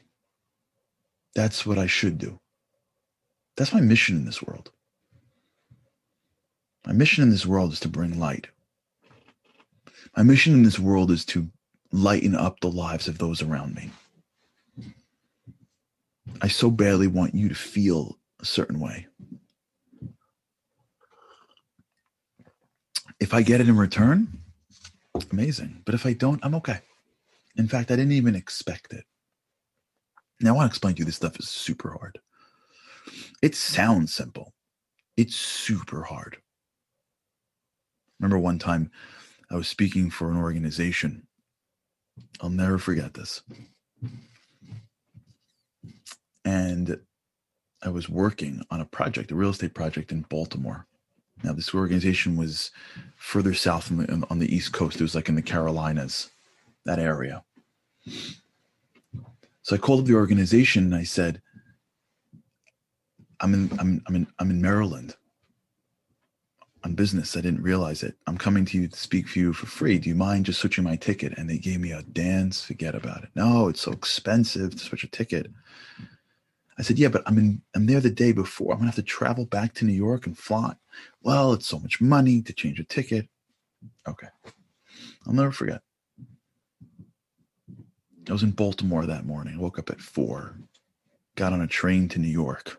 That's 1.35 1.67
what 1.67 1.79
I 1.79 1.87
should 1.87 2.19
do. 2.19 2.41
That's 3.57 3.73
my 3.73 3.81
mission 3.81 4.17
in 4.17 4.25
this 4.25 4.43
world. 4.43 4.71
My 6.87 6.93
mission 6.93 7.25
in 7.25 7.31
this 7.31 7.45
world 7.45 7.73
is 7.73 7.81
to 7.81 7.89
bring 7.89 8.21
light. 8.21 8.47
My 10.17 10.23
mission 10.23 10.55
in 10.55 10.63
this 10.63 10.79
world 10.79 11.11
is 11.11 11.25
to 11.27 11.49
lighten 11.91 12.37
up 12.37 12.61
the 12.61 12.71
lives 12.71 13.09
of 13.09 13.19
those 13.19 13.43
around 13.43 13.75
me. 13.75 13.91
I 16.41 16.49
so 16.49 16.71
badly 16.71 17.09
want 17.09 17.35
you 17.35 17.49
to 17.49 17.55
feel 17.55 18.19
a 18.41 18.45
certain 18.45 18.79
way. 18.79 19.07
If 23.19 23.35
I 23.35 23.43
get 23.43 23.61
it 23.61 23.69
in 23.69 23.77
return, 23.77 24.29
amazing. 25.33 25.83
But 25.85 25.95
if 25.95 26.07
I 26.07 26.13
don't, 26.13 26.45
I'm 26.45 26.55
okay. 26.57 26.81
In 27.57 27.67
fact, 27.67 27.91
I 27.91 27.97
didn't 27.97 28.13
even 28.13 28.37
expect 28.37 28.93
it. 28.93 29.05
Now, 30.41 30.51
I 30.51 30.53
want 30.53 30.71
to 30.71 30.73
explain 30.73 30.95
to 30.95 30.99
you 31.01 31.05
this 31.05 31.17
stuff 31.17 31.41
is 31.41 31.49
super 31.49 31.91
hard. 31.99 32.21
It 33.43 33.55
sounds 33.55 34.13
simple, 34.15 34.53
it's 35.17 35.35
super 35.35 36.03
hard. 36.03 36.37
Remember 38.19 38.39
one 38.39 38.59
time 38.59 38.91
I 39.51 39.57
was 39.57 39.69
speaking 39.69 40.11
for 40.11 40.31
an 40.31 40.37
organization. 40.37 41.27
I'll 42.41 42.51
never 42.51 42.79
forget 42.79 43.15
this. 43.15 43.43
And 46.45 46.99
I 47.83 47.89
was 47.89 48.09
working 48.09 48.63
on 48.71 48.81
a 48.81 48.85
project, 48.85 49.31
a 49.31 49.35
real 49.35 49.51
estate 49.51 49.75
project 49.75 50.13
in 50.13 50.23
Baltimore. 50.23 50.87
Now, 51.43 51.53
this 51.53 51.75
organization 51.75 52.37
was 52.37 52.71
further 53.17 53.53
south 53.53 53.91
on 53.91 53.99
the, 53.99 54.27
on 54.31 54.39
the 54.39 54.55
East 54.55 54.73
Coast. 54.73 54.97
It 54.97 55.03
was 55.03 55.15
like 55.15 55.29
in 55.29 55.35
the 55.35 55.43
Carolinas, 55.43 56.31
that 56.85 56.99
area. 56.99 57.45
So 59.63 59.75
I 59.75 59.79
called 59.79 60.01
up 60.01 60.07
the 60.07 60.15
organization 60.15 60.85
and 60.85 60.95
I 60.95 61.03
said, 61.03 61.43
I'm 63.41 63.53
in, 63.53 63.71
I'm, 63.79 64.03
I'm 64.07 64.17
in, 64.17 64.27
I'm 64.39 64.51
in 64.51 64.63
Maryland 64.63 65.17
on 66.87 66.95
business. 66.95 67.37
I 67.37 67.41
didn't 67.41 67.63
realize 67.63 68.05
it. 68.05 68.15
I'm 68.29 68.39
coming 68.39 68.65
to 68.67 68.79
you 68.79 68.87
to 68.87 68.97
speak 68.97 69.27
for 69.27 69.41
you 69.41 69.53
for 69.53 69.67
free. 69.67 69.99
Do 69.99 70.09
you 70.09 70.15
mind 70.15 70.47
just 70.47 70.61
switching 70.61 70.85
my 70.85 70.95
ticket? 70.95 71.37
And 71.37 71.51
they 71.51 71.59
gave 71.59 71.81
me 71.81 71.91
a 71.91 72.03
dance. 72.03 72.65
Forget 72.65 72.95
about 72.95 73.25
it. 73.25 73.31
No, 73.35 73.69
it's 73.69 73.81
so 73.81 73.91
expensive 73.91 74.71
to 74.71 74.79
switch 74.79 75.03
a 75.03 75.09
ticket. 75.09 75.51
I 76.79 76.83
said, 76.83 76.97
yeah, 76.97 77.09
but 77.09 77.25
I'm 77.27 77.39
in, 77.39 77.61
I'm 77.75 77.87
there 77.87 78.01
the 78.01 78.09
day 78.09 78.31
before. 78.31 78.73
I'm 78.73 78.79
gonna 78.79 78.91
have 78.91 78.95
to 78.95 79.03
travel 79.03 79.47
back 79.47 79.75
to 79.75 79.85
New 79.85 79.95
York 79.95 80.27
and 80.27 80.39
fly. 80.39 80.77
Well, 81.23 81.53
it's 81.55 81.67
so 81.67 81.81
much 81.81 82.01
money 82.01 82.41
to 82.43 82.53
change 82.53 82.79
a 82.79 82.85
ticket. 82.85 83.29
Okay. 84.07 84.29
I'll 85.27 85.33
never 85.33 85.51
forget. 85.51 85.83
I 88.29 88.33
was 88.33 88.45
in 88.45 88.53
Baltimore 88.53 89.07
that 89.07 89.27
morning. 89.27 89.55
I 89.55 89.61
woke 89.61 89.81
up 89.81 89.91
at 89.91 90.01
four, 90.01 90.57
got 91.35 91.53
on 91.53 91.63
a 91.63 91.67
train 91.67 92.09
to 92.11 92.21
New 92.21 92.29
York, 92.29 92.79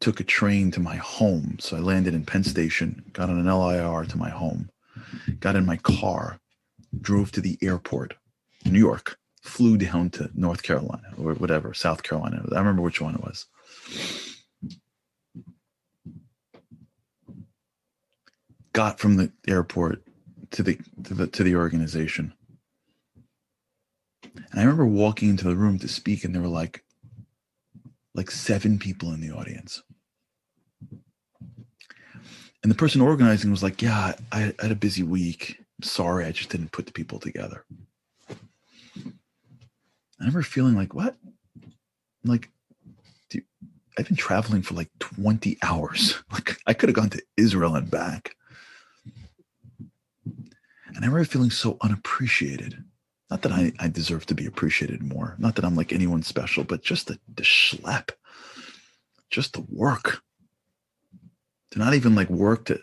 took 0.00 0.18
a 0.18 0.24
train 0.24 0.70
to 0.72 0.80
my 0.80 0.96
home. 0.96 1.56
So 1.60 1.76
I 1.76 1.80
landed 1.80 2.14
in 2.14 2.24
Penn 2.24 2.44
Station, 2.44 3.04
got 3.12 3.28
on 3.30 3.38
an 3.38 3.46
LIR 3.46 4.04
to 4.06 4.18
my 4.18 4.30
home, 4.30 4.70
got 5.40 5.56
in 5.56 5.66
my 5.66 5.76
car, 5.76 6.40
drove 7.00 7.30
to 7.32 7.40
the 7.40 7.58
airport, 7.62 8.14
New 8.64 8.78
York, 8.78 9.18
flew 9.42 9.76
down 9.76 10.10
to 10.10 10.30
North 10.34 10.62
Carolina 10.62 11.14
or 11.18 11.34
whatever, 11.34 11.74
South 11.74 12.02
Carolina. 12.02 12.42
I 12.52 12.58
remember 12.58 12.82
which 12.82 13.00
one 13.00 13.14
it 13.14 13.22
was. 13.22 13.46
Got 18.72 19.00
from 19.00 19.16
the 19.16 19.32
airport 19.48 20.02
to 20.52 20.62
the 20.62 20.78
to 21.04 21.14
the 21.14 21.26
to 21.26 21.42
the 21.42 21.56
organization. 21.56 22.32
And 24.22 24.60
I 24.60 24.62
remember 24.62 24.86
walking 24.86 25.28
into 25.28 25.48
the 25.48 25.56
room 25.56 25.78
to 25.80 25.88
speak, 25.88 26.24
and 26.24 26.34
there 26.34 26.42
were 26.42 26.48
like 26.48 26.84
like 28.14 28.30
seven 28.30 28.78
people 28.78 29.12
in 29.12 29.20
the 29.20 29.30
audience. 29.30 29.82
And 32.62 32.70
the 32.70 32.76
person 32.76 33.00
organizing 33.00 33.50
was 33.50 33.62
like, 33.62 33.80
Yeah, 33.82 34.14
I, 34.32 34.52
had 34.58 34.70
a 34.70 34.74
busy 34.76 35.02
week. 35.02 35.60
sorry, 35.82 36.26
I 36.26 36.32
just 36.32 36.50
didn't 36.50 36.72
put 36.72 36.86
the 36.86 36.92
people 36.92 37.18
together. 37.18 37.64
I 38.28 40.24
remember 40.24 40.42
feeling 40.42 40.74
like, 40.76 40.94
what? 40.94 41.16
Like, 42.24 42.50
dude, 43.30 43.44
I've 43.98 44.06
been 44.06 44.16
traveling 44.16 44.60
for 44.60 44.74
like 44.74 44.90
20 44.98 45.58
hours. 45.62 46.22
Like, 46.32 46.58
I 46.66 46.74
could 46.74 46.88
have 46.90 46.96
gone 46.96 47.10
to 47.10 47.22
Israel 47.36 47.74
and 47.74 47.90
back. 47.90 48.36
And 50.94 51.04
I 51.04 51.06
remember 51.06 51.24
feeling 51.24 51.50
so 51.50 51.78
unappreciated. 51.80 52.84
Not 53.30 53.42
that 53.42 53.52
I, 53.52 53.72
I 53.78 53.88
deserve 53.88 54.26
to 54.26 54.34
be 54.34 54.46
appreciated 54.46 55.02
more. 55.02 55.36
Not 55.38 55.54
that 55.54 55.64
I'm 55.64 55.76
like 55.76 55.92
anyone 55.92 56.22
special, 56.22 56.64
but 56.64 56.82
just 56.82 57.06
the, 57.06 57.18
the 57.34 57.42
schlep, 57.42 58.10
just 59.30 59.52
the 59.54 59.64
work. 59.68 60.22
To 61.72 61.78
not 61.78 61.94
even 61.94 62.14
like 62.14 62.28
work 62.28 62.66
to. 62.66 62.80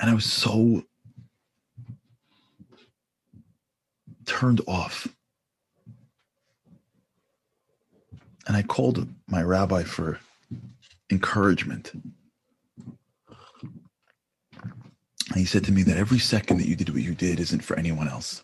And 0.00 0.10
I 0.10 0.14
was 0.14 0.24
so 0.24 0.82
turned 4.26 4.60
off. 4.66 5.08
And 8.46 8.56
I 8.56 8.62
called 8.62 9.08
my 9.28 9.42
rabbi 9.42 9.82
for 9.82 10.18
encouragement. 11.10 11.92
And 15.30 15.36
he 15.36 15.44
said 15.44 15.64
to 15.64 15.72
me 15.72 15.82
that 15.82 15.96
every 15.98 16.18
second 16.18 16.58
that 16.58 16.66
you 16.66 16.76
did 16.76 16.90
what 16.90 17.02
you 17.02 17.14
did 17.14 17.40
isn't 17.40 17.62
for 17.62 17.76
anyone 17.76 18.08
else. 18.08 18.42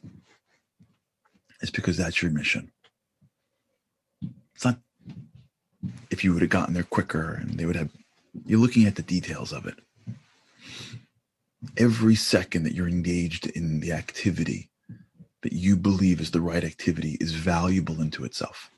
It's 1.63 1.71
because 1.71 1.97
that's 1.97 2.21
your 2.21 2.31
mission. 2.31 2.71
It's 4.55 4.65
not 4.65 4.79
if 6.15 6.23
you 6.23 6.33
would 6.33 6.43
have 6.43 6.51
gotten 6.51 6.75
there 6.75 6.85
quicker 6.85 7.41
and 7.41 7.59
they 7.59 7.67
would 7.67 7.75
have, 7.75 7.91
you're 8.47 8.61
looking 8.61 8.87
at 8.87 8.95
the 8.95 9.03
details 9.03 9.53
of 9.53 9.67
it. 9.67 9.75
Every 11.77 12.15
second 12.15 12.63
that 12.63 12.73
you're 12.73 12.89
engaged 12.89 13.49
in 13.49 13.81
the 13.81 13.91
activity 13.93 14.71
that 15.43 15.53
you 15.53 15.77
believe 15.77 16.21
is 16.21 16.31
the 16.31 16.41
right 16.41 16.63
activity 16.63 17.19
is 17.21 17.33
valuable 17.33 18.01
into 18.01 18.25
itself. 18.25 18.71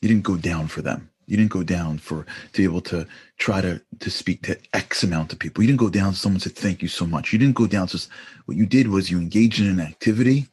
You 0.00 0.08
didn't 0.08 0.24
go 0.24 0.36
down 0.36 0.66
for 0.68 0.80
them. 0.80 1.10
You 1.26 1.36
didn't 1.36 1.52
go 1.52 1.62
down 1.62 1.98
for 1.98 2.24
to 2.52 2.58
be 2.58 2.64
able 2.64 2.80
to 2.92 3.06
try 3.36 3.60
to 3.60 3.80
to 4.00 4.10
speak 4.10 4.42
to 4.42 4.58
X 4.72 5.04
amount 5.04 5.32
of 5.32 5.38
people. 5.38 5.62
You 5.62 5.68
didn't 5.68 5.80
go 5.80 5.90
down. 5.90 6.14
Someone 6.14 6.40
said 6.40 6.56
thank 6.56 6.82
you 6.82 6.88
so 6.88 7.06
much. 7.06 7.32
You 7.32 7.38
didn't 7.38 7.54
go 7.54 7.66
down. 7.66 7.86
So 7.86 7.98
what 8.46 8.56
you 8.56 8.66
did 8.66 8.88
was 8.88 9.10
you 9.10 9.18
engaged 9.18 9.60
in 9.60 9.68
an 9.68 9.80
activity 9.80 10.48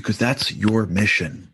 because 0.00 0.18
that's 0.18 0.52
your 0.52 0.86
mission, 0.86 1.52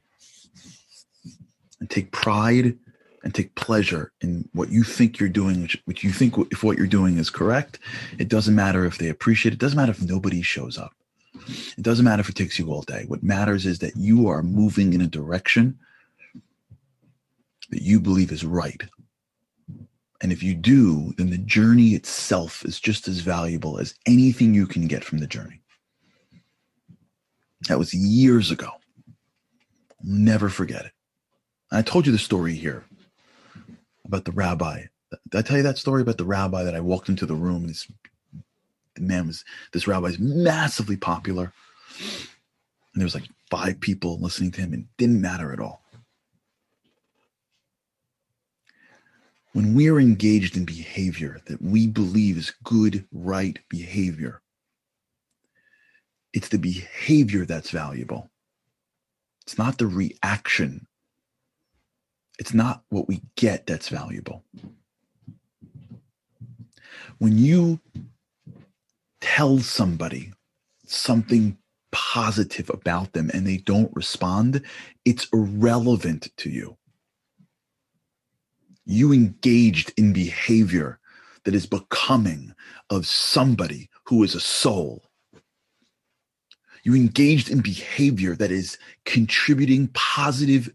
and 1.80 1.90
take 1.90 2.12
pride 2.12 2.78
and 3.22 3.34
take 3.34 3.54
pleasure 3.54 4.12
in 4.20 4.48
what 4.52 4.68
you 4.68 4.84
think 4.84 5.18
you're 5.18 5.28
doing, 5.28 5.62
which, 5.62 5.82
which 5.86 6.04
you 6.04 6.12
think 6.12 6.34
if 6.50 6.62
what 6.62 6.76
you're 6.76 6.86
doing 6.86 7.16
is 7.16 7.30
correct. 7.30 7.78
It 8.18 8.28
doesn't 8.28 8.54
matter 8.54 8.84
if 8.84 8.98
they 8.98 9.08
appreciate 9.08 9.52
it. 9.52 9.56
It 9.56 9.60
doesn't 9.60 9.76
matter 9.76 9.92
if 9.92 10.02
nobody 10.02 10.42
shows 10.42 10.76
up. 10.76 10.92
It 11.46 11.82
doesn't 11.82 12.04
matter 12.04 12.20
if 12.20 12.28
it 12.28 12.36
takes 12.36 12.58
you 12.58 12.70
all 12.70 12.82
day. 12.82 13.04
What 13.08 13.22
matters 13.22 13.66
is 13.66 13.78
that 13.80 13.96
you 13.96 14.28
are 14.28 14.42
moving 14.42 14.92
in 14.92 15.00
a 15.00 15.06
direction 15.06 15.78
that 17.70 17.82
you 17.82 17.98
believe 17.98 18.30
is 18.30 18.44
right. 18.44 18.82
And 20.20 20.30
if 20.30 20.42
you 20.42 20.54
do, 20.54 21.12
then 21.16 21.30
the 21.30 21.38
journey 21.38 21.94
itself 21.94 22.64
is 22.64 22.78
just 22.78 23.08
as 23.08 23.20
valuable 23.20 23.78
as 23.78 23.94
anything 24.06 24.54
you 24.54 24.66
can 24.66 24.86
get 24.86 25.02
from 25.02 25.18
the 25.18 25.26
journey. 25.26 25.60
That 27.68 27.78
was 27.78 27.94
years 27.94 28.50
ago. 28.50 28.70
Never 30.02 30.48
forget 30.48 30.84
it. 30.84 30.92
I 31.72 31.82
told 31.82 32.06
you 32.06 32.12
the 32.12 32.18
story 32.18 32.54
here 32.54 32.84
about 34.04 34.24
the 34.24 34.32
rabbi. 34.32 34.84
Did 35.30 35.38
I 35.38 35.42
tell 35.42 35.56
you 35.56 35.62
that 35.62 35.78
story 35.78 36.02
about 36.02 36.18
the 36.18 36.24
rabbi 36.24 36.62
that 36.62 36.74
I 36.74 36.80
walked 36.80 37.08
into 37.08 37.26
the 37.26 37.34
room 37.34 37.62
and 37.62 37.70
this 37.70 37.88
man 38.98 39.26
was 39.26 39.44
this 39.72 39.86
rabbi 39.86 40.08
is 40.08 40.18
massively 40.18 40.96
popular. 40.96 41.52
And 41.98 43.00
there 43.00 43.06
was 43.06 43.14
like 43.14 43.28
five 43.50 43.80
people 43.80 44.20
listening 44.20 44.50
to 44.52 44.60
him 44.60 44.72
and 44.72 44.82
it 44.84 44.88
didn't 44.98 45.20
matter 45.20 45.52
at 45.52 45.60
all. 45.60 45.82
When 49.52 49.74
we're 49.74 50.00
engaged 50.00 50.56
in 50.56 50.64
behavior 50.64 51.40
that 51.46 51.62
we 51.62 51.86
believe 51.86 52.36
is 52.36 52.52
good, 52.64 53.06
right 53.12 53.58
behavior, 53.68 54.42
it's 56.34 56.50
the 56.50 56.58
behavior 56.58 57.46
that's 57.46 57.70
valuable. 57.70 58.30
It's 59.46 59.56
not 59.56 59.78
the 59.78 59.86
reaction. 59.86 60.86
It's 62.38 62.52
not 62.52 62.84
what 62.90 63.08
we 63.08 63.22
get 63.36 63.66
that's 63.66 63.88
valuable. 63.88 64.44
When 67.18 67.38
you 67.38 67.80
tell 69.22 69.60
somebody 69.60 70.32
something 70.86 71.56
positive 71.92 72.70
about 72.70 73.14
them 73.14 73.30
and 73.32 73.46
they 73.46 73.58
don't 73.58 73.94
respond, 73.94 74.62
it's 75.06 75.28
irrelevant 75.32 76.28
to 76.38 76.50
you 76.50 76.76
you 78.86 79.12
engaged 79.12 79.92
in 79.96 80.12
behavior 80.12 80.98
that 81.44 81.54
is 81.54 81.66
becoming 81.66 82.54
of 82.90 83.06
somebody 83.06 83.90
who 84.04 84.22
is 84.22 84.34
a 84.34 84.40
soul. 84.40 85.04
You 86.84 86.94
engaged 86.94 87.50
in 87.50 87.60
behavior 87.60 88.36
that 88.36 88.50
is 88.50 88.78
contributing 89.04 89.88
positive 89.94 90.72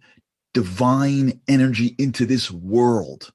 divine 0.53 1.39
energy 1.47 1.95
into 1.99 2.25
this 2.25 2.51
world. 2.51 3.31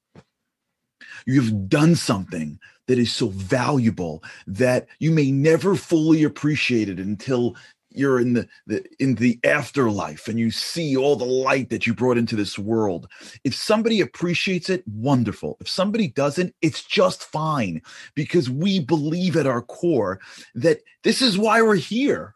You've 1.25 1.69
done 1.69 1.95
something 1.95 2.59
that 2.87 2.99
is 2.99 3.11
so 3.11 3.29
valuable 3.29 4.23
that 4.45 4.87
you 4.99 5.11
may 5.11 5.31
never 5.31 5.75
fully 5.75 6.23
appreciate 6.23 6.89
it 6.89 6.99
until 6.99 7.55
you're 7.89 8.19
in 8.19 8.33
the, 8.33 8.47
the 8.67 8.85
in 8.99 9.15
the 9.15 9.39
afterlife 9.45 10.27
and 10.27 10.37
you 10.37 10.51
see 10.51 10.97
all 10.97 11.15
the 11.15 11.23
light 11.23 11.69
that 11.69 11.87
you 11.87 11.93
brought 11.93 12.17
into 12.17 12.35
this 12.35 12.59
world. 12.59 13.07
If 13.45 13.55
somebody 13.55 14.01
appreciates 14.01 14.69
it 14.69 14.83
wonderful. 14.85 15.55
If 15.61 15.69
somebody 15.69 16.09
doesn't 16.09 16.53
it's 16.61 16.83
just 16.83 17.23
fine 17.23 17.81
because 18.13 18.49
we 18.49 18.79
believe 18.79 19.37
at 19.37 19.47
our 19.47 19.61
core 19.61 20.19
that 20.55 20.81
this 21.03 21.21
is 21.21 21.37
why 21.37 21.61
we're 21.61 21.75
here 21.75 22.35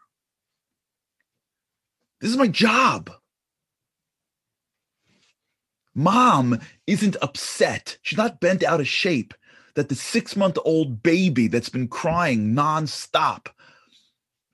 this 2.20 2.30
is 2.30 2.36
my 2.36 2.48
job 2.48 3.10
mom 5.94 6.58
isn't 6.86 7.16
upset 7.22 7.98
she's 8.02 8.18
not 8.18 8.40
bent 8.40 8.62
out 8.62 8.80
of 8.80 8.88
shape 8.88 9.34
that 9.74 9.88
the 9.88 9.94
six 9.94 10.36
month 10.36 10.58
old 10.64 11.02
baby 11.02 11.48
that's 11.48 11.68
been 11.68 11.88
crying 11.88 12.54
nonstop 12.54 13.48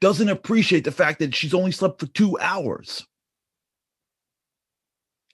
doesn't 0.00 0.28
appreciate 0.28 0.84
the 0.84 0.92
fact 0.92 1.18
that 1.20 1.34
she's 1.34 1.54
only 1.54 1.72
slept 1.72 2.00
for 2.00 2.06
two 2.06 2.38
hours. 2.38 3.06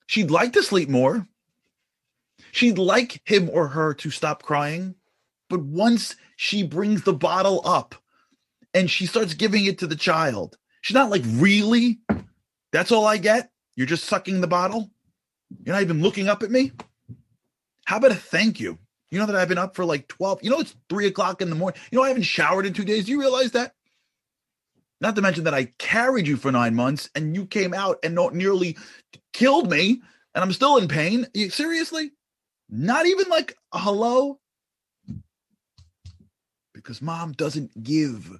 She'd 0.07 0.31
like 0.31 0.53
to 0.53 0.63
sleep 0.63 0.89
more. 0.89 1.27
She'd 2.53 2.79
like 2.79 3.21
him 3.25 3.51
or 3.53 3.69
her 3.69 3.95
to 3.95 4.11
stop 4.11 4.43
crying. 4.43 4.95
But 5.49 5.63
once 5.63 6.17
she 6.37 6.63
brings 6.63 7.03
the 7.03 7.13
bottle 7.13 7.61
up 7.65 7.95
and 8.75 8.91
she 8.91 9.07
starts 9.07 9.35
giving 9.35 9.65
it 9.65 9.79
to 9.79 9.87
the 9.87 9.97
child, 9.97 10.57
she's 10.83 10.95
not 10.95 11.11
like, 11.11 11.23
really? 11.25 12.01
That's 12.73 12.93
all 12.93 13.07
I 13.07 13.17
get? 13.17 13.51
You're 13.75 13.87
just 13.87 14.05
sucking 14.05 14.43
the 14.43 14.47
bottle? 14.47 14.91
You're 15.65 15.75
not 15.75 15.83
even 15.83 16.03
looking 16.03 16.29
up 16.29 16.43
at 16.43 16.51
me? 16.51 16.73
How 17.87 17.97
about 17.97 18.13
a 18.13 18.17
thank 18.17 18.61
you? 18.61 18.79
You 19.11 19.19
know 19.19 19.27
that 19.27 19.37
I've 19.37 19.49
been 19.49 19.59
up 19.59 19.75
for 19.75 19.85
like 19.85 20.09
12. 20.09 20.43
You 20.43 20.51
know, 20.51 20.61
it's 20.61 20.75
three 20.89 21.07
o'clock 21.07 21.43
in 21.43 21.51
the 21.51 21.57
morning. 21.57 21.81
You 21.91 21.99
know, 21.99 22.05
I 22.05 22.09
haven't 22.09 22.23
showered 22.23 22.67
in 22.67 22.73
two 22.73 22.85
days. 22.85 23.07
Do 23.07 23.13
you 23.13 23.21
realize 23.21 23.53
that? 23.53 23.75
Not 25.01 25.17
to 25.17 25.23
mention 25.23 25.45
that 25.45 25.55
I 25.55 25.73
carried 25.79 26.27
you 26.27 26.37
for 26.37 26.53
nine 26.53 26.75
months 26.75 27.11
and 27.15 27.35
you 27.35 27.45
came 27.45 27.75
out 27.75 27.99
and 28.03 28.15
not 28.15 28.35
nearly 28.35 28.77
killed 29.33 29.71
me 29.71 30.01
and 30.35 30.45
I'm 30.45 30.53
still 30.53 30.77
in 30.77 30.89
pain. 30.89 31.27
You, 31.35 31.51
seriously? 31.51 32.13
Not 32.71 33.07
even 33.07 33.29
like 33.29 33.57
a 33.73 33.79
hello? 33.79 34.39
Because 36.73 37.03
mom 37.03 37.33
doesn't 37.33 37.83
give 37.83 38.31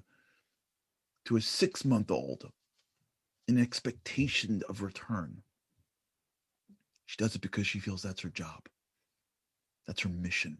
to 1.25 1.37
a 1.37 1.41
six 1.41 1.85
month 1.85 2.11
old 2.11 2.51
an 3.47 3.59
expectation 3.59 4.61
of 4.69 4.81
return. 4.81 5.43
She 7.05 7.17
does 7.17 7.35
it 7.35 7.41
because 7.41 7.67
she 7.67 7.79
feels 7.79 8.01
that's 8.01 8.21
her 8.21 8.29
job, 8.29 8.67
that's 9.85 10.01
her 10.01 10.09
mission. 10.09 10.57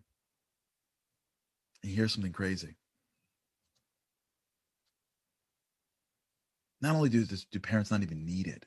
And 1.81 1.91
here's 1.91 2.13
something 2.13 2.31
crazy 2.33 2.75
Not 6.83 6.97
only 6.97 7.07
do 7.07 7.23
this, 7.23 7.45
do 7.45 7.61
parents 7.61 7.91
not 7.91 8.03
even 8.03 8.25
need 8.25 8.45
it 8.45 8.65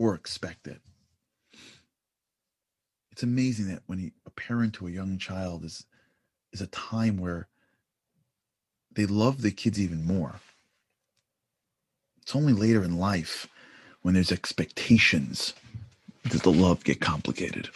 or 0.00 0.16
expect 0.16 0.66
it. 0.66 0.82
It's 3.12 3.22
amazing 3.22 3.68
that 3.68 3.84
when 3.86 4.10
a 4.26 4.30
parent 4.30 4.74
to 4.74 4.88
a 4.88 4.90
young 4.90 5.16
child 5.18 5.64
is 5.64 5.86
is 6.52 6.60
a 6.60 6.66
time 6.66 7.16
where 7.16 7.46
they 8.94 9.06
love 9.06 9.42
the 9.42 9.50
kids 9.50 9.80
even 9.80 10.06
more. 10.06 10.40
It's 12.22 12.34
only 12.36 12.52
later 12.52 12.82
in 12.82 12.98
life 12.98 13.46
when 14.02 14.14
there's 14.14 14.32
expectations 14.32 15.54
does 16.28 16.42
the 16.42 16.52
love 16.52 16.84
get 16.84 17.00
complicated. 17.00 17.68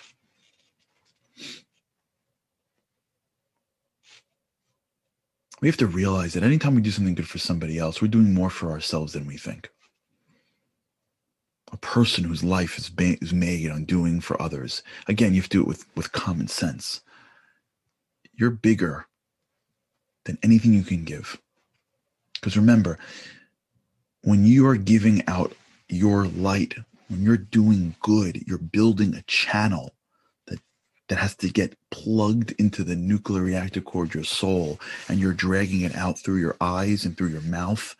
we 5.61 5.69
have 5.69 5.77
to 5.79 5.87
realize 5.87 6.35
that 6.35 6.43
anytime 6.43 6.75
we 6.75 6.83
do 6.83 6.91
something 6.91 7.15
good 7.15 7.29
for 7.29 7.39
somebody 7.39 7.79
else, 7.79 8.01
we're 8.01 8.09
doing 8.09 8.33
more 8.33 8.51
for 8.51 8.71
ourselves 8.71 9.13
than 9.13 9.27
we 9.27 9.37
think. 9.37 9.71
A 11.73 11.77
person 11.77 12.25
whose 12.25 12.45
life 12.45 12.79
is, 12.79 12.89
ba- 12.89 13.19
is 13.21 13.33
made 13.33 13.71
on 13.71 13.85
doing 13.85 14.21
for 14.21 14.41
others, 14.41 14.83
again, 15.09 15.35
you 15.35 15.41
have 15.41 15.51
to 15.51 15.59
do 15.59 15.63
it 15.63 15.67
with, 15.67 15.85
with 15.97 16.13
common 16.13 16.49
sense. 16.49 17.03
You're 18.35 18.51
bigger 18.51 19.07
than 20.29 20.39
anything 20.43 20.75
you 20.75 20.83
can 20.83 21.05
give. 21.05 21.41
Because 22.35 22.57
remember, 22.57 22.99
when 24.23 24.45
you 24.45 24.69
are 24.69 24.77
giving 24.77 25.27
out 25.27 25.55
your 25.89 26.27
light, 26.27 26.75
when 27.09 27.23
you're 27.23 27.39
doing 27.39 27.97
good, 28.01 28.47
you're 28.47 28.59
building 28.59 29.15
a 29.15 29.23
channel 29.23 29.95
that 30.47 30.59
that 31.09 31.17
has 31.17 31.35
to 31.37 31.49
get 31.49 31.79
plugged 31.91 32.53
into 32.61 32.85
the 32.85 32.95
nuclear 32.95 33.43
reactor 33.43 33.81
core 33.81 34.05
of 34.05 34.15
your 34.15 34.23
soul 34.23 34.79
and 35.09 35.19
you're 35.19 35.33
dragging 35.33 35.81
it 35.81 35.97
out 35.97 36.19
through 36.19 36.37
your 36.37 36.57
eyes 36.61 37.07
and 37.07 37.17
through 37.17 37.29
your 37.29 37.41
mouth 37.41 37.97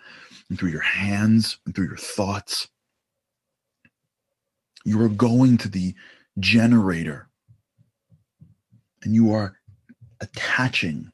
and 0.51 0.59
through 0.59 0.71
your 0.71 0.83
hands 0.83 1.57
and 1.65 1.75
through 1.75 1.87
your 1.87 1.97
thoughts 1.97 2.69
you 4.85 5.01
are 5.03 5.09
going 5.09 5.57
to 5.57 5.69
the 5.69 5.95
generator 6.39 7.29
and 9.03 9.15
you 9.15 9.33
are 9.33 9.57
attaching 10.21 11.11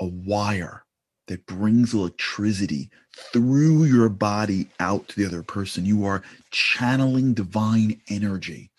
a 0.00 0.06
wire 0.06 0.84
that 1.26 1.46
brings 1.46 1.94
electricity 1.94 2.90
through 3.32 3.84
your 3.84 4.08
body 4.08 4.68
out 4.80 5.08
to 5.08 5.16
the 5.16 5.26
other 5.26 5.42
person 5.42 5.86
you 5.86 6.04
are 6.04 6.22
channeling 6.50 7.32
divine 7.32 8.00
energy 8.08 8.70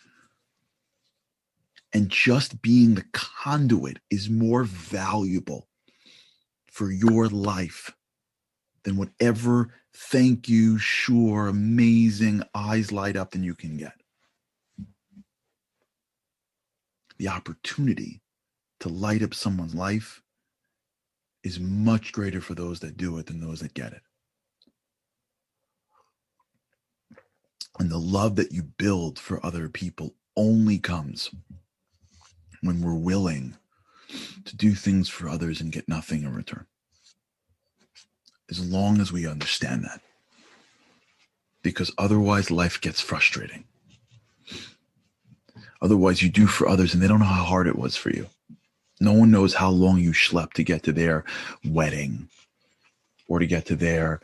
and 1.93 2.09
just 2.09 2.61
being 2.61 2.95
the 2.95 3.05
conduit 3.13 3.99
is 4.09 4.29
more 4.29 4.65
valuable 4.65 5.67
for 6.65 6.91
your 6.91 7.29
life 7.29 7.95
than 8.83 8.97
whatever 8.97 9.73
thank 9.95 10.49
you, 10.49 10.77
sure, 10.77 11.47
amazing, 11.47 12.43
eyes 12.53 12.91
light 12.91 13.15
up 13.15 13.31
than 13.31 13.43
you 13.43 13.55
can 13.55 13.77
get. 13.77 13.93
The 17.17 17.29
opportunity 17.29 18.21
to 18.81 18.89
light 18.89 19.23
up 19.23 19.33
someone's 19.33 19.73
life 19.73 20.21
is 21.45 21.59
much 21.59 22.11
greater 22.11 22.41
for 22.41 22.55
those 22.55 22.79
that 22.79 22.97
do 22.97 23.17
it 23.19 23.27
than 23.27 23.39
those 23.39 23.59
that 23.59 23.75
get 23.75 23.93
it. 23.93 24.01
And 27.77 27.91
the 27.91 27.99
love 27.99 28.35
that 28.37 28.51
you 28.51 28.63
build 28.63 29.19
for 29.19 29.45
other 29.45 29.69
people 29.69 30.15
only 30.35 30.79
comes 30.79 31.29
when 32.61 32.81
we're 32.81 32.95
willing 32.95 33.55
to 34.45 34.55
do 34.55 34.73
things 34.73 35.07
for 35.07 35.29
others 35.29 35.61
and 35.61 35.71
get 35.71 35.87
nothing 35.87 36.23
in 36.23 36.33
return. 36.33 36.65
As 38.49 38.65
long 38.65 38.99
as 38.99 39.11
we 39.11 39.27
understand 39.27 39.83
that. 39.83 40.01
Because 41.61 41.91
otherwise, 41.97 42.49
life 42.49 42.81
gets 42.81 43.01
frustrating. 43.01 43.65
Otherwise, 45.81 46.23
you 46.23 46.29
do 46.29 46.47
for 46.47 46.67
others 46.67 46.93
and 46.93 47.03
they 47.03 47.07
don't 47.07 47.19
know 47.19 47.25
how 47.25 47.43
hard 47.43 47.67
it 47.67 47.77
was 47.77 47.95
for 47.95 48.09
you. 48.09 48.27
No 48.99 49.13
one 49.13 49.31
knows 49.31 49.53
how 49.53 49.69
long 49.69 49.99
you 49.99 50.13
slept 50.13 50.55
to 50.55 50.63
get 50.63 50.83
to 50.83 50.93
their 50.93 51.25
wedding 51.65 52.29
or 53.27 53.39
to 53.39 53.47
get 53.47 53.65
to 53.67 53.75
their, 53.75 54.21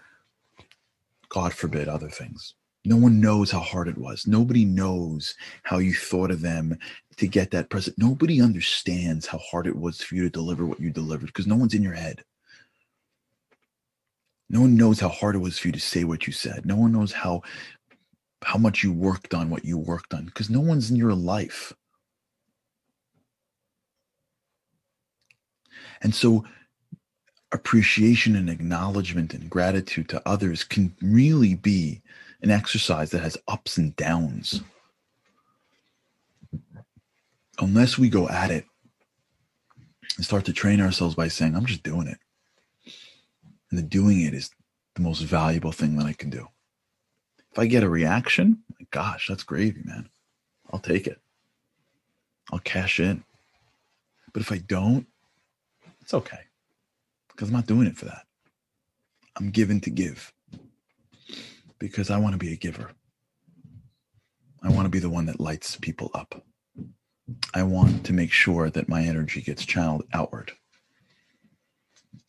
God 1.29 1.53
forbid, 1.53 1.87
other 1.87 2.09
things. 2.09 2.53
No 2.83 2.97
one 2.97 3.19
knows 3.19 3.51
how 3.51 3.59
hard 3.59 3.87
it 3.87 3.97
was. 3.97 4.25
Nobody 4.25 4.65
knows 4.65 5.35
how 5.63 5.77
you 5.77 5.93
thought 5.93 6.31
of 6.31 6.41
them 6.41 6.77
to 7.17 7.27
get 7.27 7.51
that 7.51 7.69
present. 7.69 7.97
Nobody 7.97 8.41
understands 8.41 9.27
how 9.27 9.37
hard 9.37 9.67
it 9.67 9.75
was 9.75 10.01
for 10.01 10.15
you 10.15 10.23
to 10.23 10.29
deliver 10.29 10.65
what 10.65 10.79
you 10.79 10.89
delivered 10.89 11.27
because 11.27 11.45
no 11.47 11.55
one's 11.55 11.75
in 11.75 11.83
your 11.83 11.93
head. 11.93 12.23
No 14.49 14.61
one 14.61 14.75
knows 14.75 14.99
how 14.99 15.09
hard 15.09 15.35
it 15.35 15.39
was 15.39 15.59
for 15.59 15.67
you 15.67 15.71
to 15.73 15.79
say 15.79 16.03
what 16.03 16.25
you 16.25 16.33
said. 16.33 16.65
No 16.65 16.75
one 16.75 16.91
knows 16.91 17.11
how 17.11 17.41
how 18.43 18.57
much 18.57 18.83
you 18.83 18.91
worked 18.91 19.35
on 19.35 19.51
what 19.51 19.63
you 19.63 19.77
worked 19.77 20.13
on 20.15 20.25
because 20.25 20.49
no 20.49 20.59
one's 20.59 20.89
in 20.89 20.97
your 20.97 21.13
life. 21.13 21.73
And 26.01 26.13
so 26.13 26.45
appreciation 27.51 28.35
and 28.35 28.49
acknowledgement 28.49 29.33
and 29.33 29.49
gratitude 29.49 30.09
to 30.09 30.21
others 30.27 30.63
can 30.63 30.95
really 31.01 31.55
be 31.55 32.01
an 32.41 32.49
exercise 32.49 33.11
that 33.11 33.21
has 33.21 33.37
ups 33.47 33.77
and 33.77 33.95
downs 33.95 34.61
unless 37.59 37.97
we 37.97 38.09
go 38.09 38.27
at 38.29 38.49
it 38.49 38.65
and 40.15 40.25
start 40.25 40.45
to 40.45 40.53
train 40.53 40.81
ourselves 40.81 41.15
by 41.15 41.27
saying, 41.27 41.55
I'm 41.55 41.65
just 41.65 41.83
doing 41.83 42.07
it. 42.07 42.17
And 43.69 43.77
the 43.77 43.83
doing 43.83 44.21
it 44.21 44.33
is 44.33 44.49
the 44.95 45.01
most 45.01 45.21
valuable 45.21 45.71
thing 45.71 45.95
that 45.97 46.05
I 46.05 46.13
can 46.13 46.29
do. 46.29 46.47
If 47.51 47.59
I 47.59 47.67
get 47.67 47.83
a 47.83 47.89
reaction, 47.89 48.63
gosh, 48.91 49.27
that's 49.27 49.43
gravy, 49.43 49.81
man. 49.83 50.09
I'll 50.71 50.79
take 50.79 51.05
it. 51.05 51.19
I'll 52.51 52.59
cash 52.59 52.99
in. 52.99 53.23
But 54.33 54.41
if 54.41 54.51
I 54.51 54.57
don't, 54.57 55.05
it's 56.11 56.15
okay 56.17 56.41
because 57.29 57.47
I'm 57.47 57.55
not 57.55 57.67
doing 57.67 57.87
it 57.87 57.95
for 57.95 58.03
that. 58.03 58.23
I'm 59.37 59.49
given 59.49 59.79
to 59.79 59.89
give 59.89 60.33
because 61.79 62.09
I 62.09 62.17
want 62.17 62.33
to 62.33 62.37
be 62.37 62.51
a 62.51 62.57
giver. 62.57 62.91
I 64.61 64.71
want 64.71 64.83
to 64.83 64.89
be 64.89 64.99
the 64.99 65.09
one 65.09 65.25
that 65.27 65.39
lights 65.39 65.77
people 65.77 66.11
up. 66.13 66.43
I 67.53 67.63
want 67.63 68.05
to 68.07 68.11
make 68.11 68.33
sure 68.33 68.69
that 68.69 68.89
my 68.89 69.03
energy 69.03 69.41
gets 69.41 69.65
channeled 69.65 70.03
outward. 70.11 70.51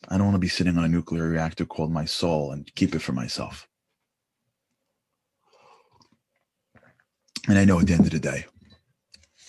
I 0.07 0.15
don't 0.15 0.27
want 0.27 0.35
to 0.35 0.39
be 0.39 0.47
sitting 0.47 0.77
on 0.77 0.85
a 0.85 0.87
nuclear 0.87 1.27
reactor 1.27 1.65
called 1.65 1.91
my 1.91 2.05
soul 2.05 2.53
and 2.53 2.73
keep 2.75 2.95
it 2.95 2.99
for 2.99 3.11
myself. 3.11 3.67
And 7.49 7.59
I 7.59 7.65
know 7.65 7.81
at 7.81 7.87
the 7.87 7.93
end 7.95 8.05
of 8.05 8.11
the 8.11 8.19
day, 8.19 8.45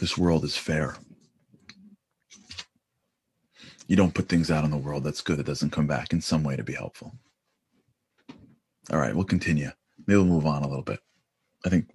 this 0.00 0.18
world 0.18 0.42
is 0.42 0.56
fair. 0.56 0.96
You 3.86 3.96
don't 3.96 4.14
put 4.14 4.28
things 4.28 4.50
out 4.50 4.64
in 4.64 4.70
the 4.70 4.76
world 4.76 5.04
that's 5.04 5.20
good 5.20 5.38
that 5.38 5.46
doesn't 5.46 5.70
come 5.70 5.86
back 5.86 6.12
in 6.12 6.20
some 6.20 6.42
way 6.42 6.56
to 6.56 6.64
be 6.64 6.72
helpful. 6.72 7.14
All 8.90 8.98
right, 8.98 9.14
we'll 9.14 9.24
continue. 9.24 9.70
Maybe 10.06 10.16
we'll 10.16 10.26
move 10.26 10.46
on 10.46 10.62
a 10.62 10.68
little 10.68 10.84
bit. 10.84 11.00
I 11.64 11.68
think 11.68 11.90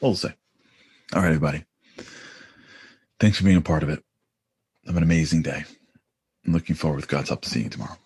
we'll 0.00 0.14
see. 0.14 0.28
All 1.14 1.22
right, 1.22 1.28
everybody. 1.28 1.64
Thanks 3.20 3.38
for 3.38 3.44
being 3.44 3.56
a 3.56 3.62
part 3.62 3.82
of 3.82 3.88
it. 3.88 4.02
Have 4.86 4.96
an 4.96 5.02
amazing 5.02 5.42
day. 5.42 5.64
I'm 6.44 6.52
looking 6.52 6.74
forward 6.74 6.96
with 6.96 7.08
God's 7.08 7.28
help 7.28 7.42
to 7.42 7.50
seeing 7.50 7.66
you 7.66 7.70
tomorrow. 7.70 7.96